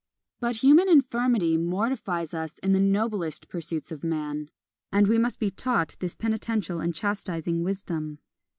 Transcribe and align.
But 0.39 0.63
human 0.63 0.89
infirmity 0.89 1.57
mortifies 1.57 2.33
us 2.33 2.57
in 2.57 2.71
the 2.71 2.79
noblest 2.79 3.47
pursuits 3.49 3.91
of 3.91 4.03
man; 4.03 4.49
and 4.91 5.05
we 5.07 5.19
must 5.19 5.37
be 5.39 5.51
taught 5.51 5.95
this 5.99 6.15
penitential 6.15 6.79
and 6.79 6.91
chastising 6.95 7.61
wisdom. 7.61 8.17